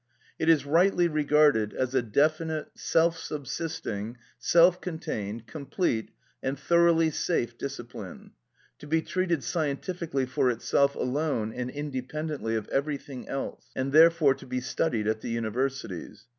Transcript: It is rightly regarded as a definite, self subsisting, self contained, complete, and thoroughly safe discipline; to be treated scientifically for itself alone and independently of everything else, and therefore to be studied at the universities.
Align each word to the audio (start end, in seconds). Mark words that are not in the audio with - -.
It 0.39 0.49
is 0.49 0.65
rightly 0.65 1.07
regarded 1.07 1.75
as 1.75 1.93
a 1.93 2.01
definite, 2.01 2.71
self 2.73 3.15
subsisting, 3.19 4.17
self 4.39 4.81
contained, 4.81 5.45
complete, 5.45 6.09
and 6.41 6.57
thoroughly 6.57 7.11
safe 7.11 7.55
discipline; 7.55 8.31
to 8.79 8.87
be 8.87 9.03
treated 9.03 9.43
scientifically 9.43 10.25
for 10.25 10.49
itself 10.49 10.95
alone 10.95 11.53
and 11.53 11.69
independently 11.69 12.55
of 12.55 12.67
everything 12.69 13.29
else, 13.29 13.65
and 13.75 13.91
therefore 13.93 14.33
to 14.33 14.47
be 14.47 14.59
studied 14.59 15.05
at 15.07 15.21
the 15.21 15.29
universities. 15.29 16.25